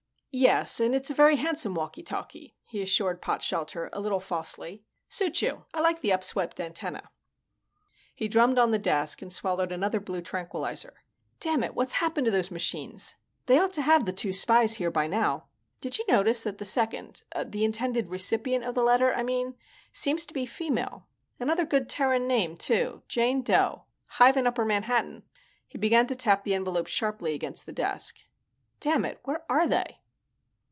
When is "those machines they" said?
12.31-13.59